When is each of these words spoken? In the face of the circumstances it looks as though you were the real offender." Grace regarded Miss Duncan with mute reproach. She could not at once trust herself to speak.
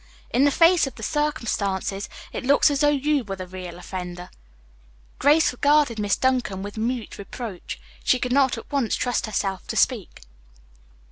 In 0.31 0.45
the 0.45 0.49
face 0.49 0.87
of 0.87 0.95
the 0.95 1.03
circumstances 1.03 2.09
it 2.33 2.43
looks 2.43 2.71
as 2.71 2.79
though 2.79 2.89
you 2.89 3.23
were 3.23 3.35
the 3.35 3.45
real 3.45 3.77
offender." 3.77 4.31
Grace 5.19 5.51
regarded 5.51 5.99
Miss 5.99 6.17
Duncan 6.17 6.63
with 6.63 6.75
mute 6.75 7.19
reproach. 7.19 7.79
She 8.03 8.17
could 8.17 8.33
not 8.33 8.57
at 8.57 8.71
once 8.71 8.95
trust 8.95 9.27
herself 9.27 9.67
to 9.67 9.75
speak. 9.75 10.21